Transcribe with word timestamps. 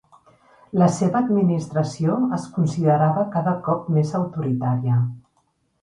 La 0.81 0.87
seva 0.95 1.19
administració 1.25 2.17
es 2.39 2.49
considerava 2.57 3.29
cada 3.37 3.57
cop 3.69 3.95
més 3.99 4.19
autoritària. 4.25 5.03